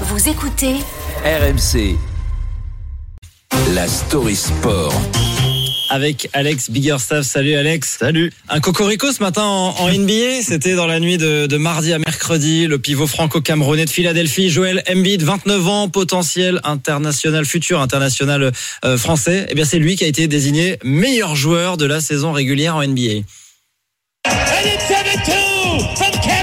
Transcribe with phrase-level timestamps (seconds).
[0.00, 0.74] Vous écoutez
[1.24, 1.96] RMC.
[3.74, 4.92] La story sport.
[5.88, 7.24] avec Alex Biggerstaff.
[7.24, 7.98] Salut Alex.
[8.00, 8.32] Salut.
[8.48, 10.42] Un cocorico ce matin en, en NBA.
[10.42, 12.66] C'était dans la nuit de, de, mardi à mercredi.
[12.66, 18.50] Le pivot franco-camerounais de Philadelphie, Joël Embiid, 29 ans, potentiel international, futur international
[18.84, 19.46] euh, français.
[19.50, 22.84] Eh bien, c'est lui qui a été désigné meilleur joueur de la saison régulière en
[22.84, 23.22] NBA.
[24.26, 26.33] And it's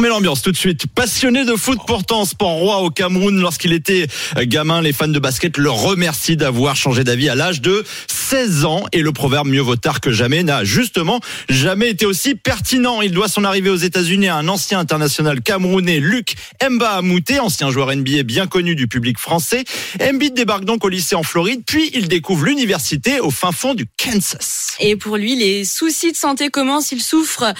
[0.00, 0.86] On l'ambiance tout de suite.
[0.86, 4.06] Passionné de foot pourtant, sport roi au Cameroun lorsqu'il était
[4.44, 7.84] gamin, les fans de basket le remercient d'avoir changé d'avis à l'âge de
[8.30, 12.36] 16 ans et le proverbe mieux vaut tard que jamais n'a justement jamais été aussi
[12.36, 13.02] pertinent.
[13.02, 17.72] Il doit son arrivée aux États-Unis à un ancien international camerounais, Luc Mba Amouté, ancien
[17.72, 19.64] joueur NBA bien connu du public français.
[20.00, 23.86] Embiid débarque donc au lycée en Floride, puis il découvre l'université au fin fond du
[23.98, 24.76] Kansas.
[24.78, 26.92] Et pour lui, les soucis de santé commencent.
[26.92, 27.52] Il souffre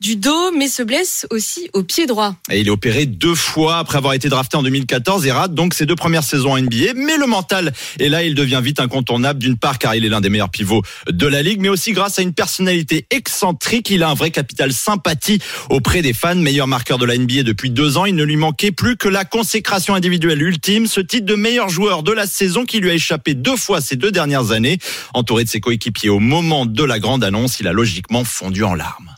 [0.00, 2.34] du dos, mais se blesse aussi au pied droit.
[2.50, 5.72] Et il est opéré deux fois après avoir été drafté en 2014 et rate donc
[5.72, 6.94] ses deux premières saisons en NBA.
[6.96, 9.38] Mais le mental est là, il devient vite incontournable.
[9.38, 12.18] D'une part, car il est l'un des meilleurs pivots de la ligue, mais aussi grâce
[12.18, 13.90] à une personnalité excentrique.
[13.90, 16.34] Il a un vrai capital sympathie auprès des fans.
[16.34, 18.04] Meilleur marqueur de la NBA depuis deux ans.
[18.06, 20.86] Il ne lui manquait plus que la consécration individuelle ultime.
[20.86, 23.96] Ce titre de meilleur joueur de la saison qui lui a échappé deux fois ces
[23.96, 24.78] deux dernières années.
[25.14, 28.74] Entouré de ses coéquipiers au moment de la grande annonce, il a logiquement fondu en
[28.74, 29.13] larmes.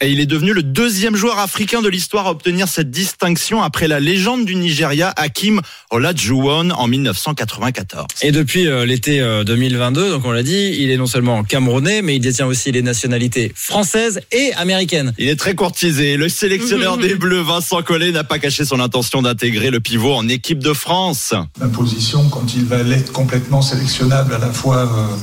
[0.00, 3.88] Et il est devenu le deuxième joueur africain de l'histoire à obtenir cette distinction après
[3.88, 8.06] la légende du Nigeria, Hakim Olajuwon, en 1994.
[8.22, 12.02] Et depuis euh, l'été euh, 2022, donc on l'a dit, il est non seulement camerounais,
[12.02, 15.14] mais il détient aussi les nationalités françaises et américaines.
[15.18, 16.16] Il est très courtisé.
[16.16, 20.28] Le sélectionneur des Bleus, Vincent Collet, n'a pas caché son intention d'intégrer le pivot en
[20.28, 21.34] équipe de France.
[21.58, 25.16] Ma position, quand il va l'être complètement sélectionnable à la fois euh,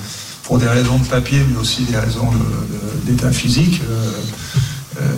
[0.44, 2.29] pour des raisons de papier, mais aussi des raisons
[3.05, 4.11] d'état physique, euh,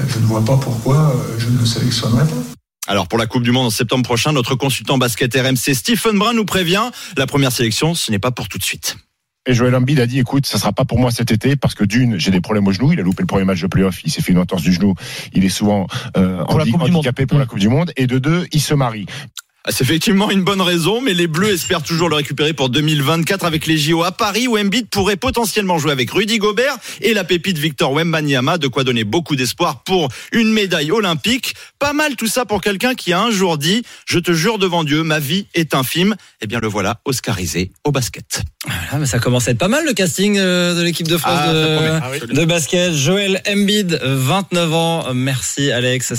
[0.08, 2.58] je ne vois pas pourquoi je ne le sélectionnerai pas.
[2.88, 6.34] Alors pour la Coupe du Monde en septembre prochain, notre consultant basket RMC Stephen Brun
[6.34, 8.98] nous prévient, la première sélection, ce n'est pas pour tout de suite.
[9.48, 11.86] Et Joël Embiid a dit, écoute, ça sera pas pour moi cet été parce que
[11.86, 12.92] d'une, j'ai des problèmes au genou.
[12.92, 14.94] Il a loupé le premier match de playoff, il s'est fait une entorse du genou.
[15.32, 15.88] Il est souvent
[16.18, 17.94] euh, Pour handicapé pour la Coupe du Monde.
[17.96, 19.06] Et de deux, il se marie.
[19.68, 23.44] Ah, C'est effectivement une bonne raison, mais les Bleus espèrent toujours le récupérer pour 2024
[23.44, 27.26] avec les JO à Paris où Embiid pourrait potentiellement jouer avec Rudy Gobert et la
[27.26, 31.54] pépite Victor Wembanyama, de quoi donner beaucoup d'espoir pour une médaille olympique.
[31.80, 34.86] Pas mal tout ça pour quelqu'un qui a un jour dit «Je te jure devant
[34.86, 36.16] Dieu, ma vie est un film».
[36.42, 38.44] Eh bien le voilà, oscarisé au basket.
[38.66, 41.40] Voilà, mais ça commence à être pas mal le casting euh, de l'équipe de France
[41.42, 41.78] Ah, de.
[42.02, 42.20] Ah oui.
[42.36, 42.94] de basket.
[42.94, 45.14] Joël Embiid, 29 ans.
[45.14, 46.14] Merci Alex.